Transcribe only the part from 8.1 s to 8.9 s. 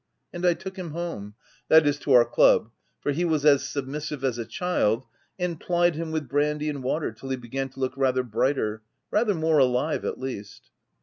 brighter—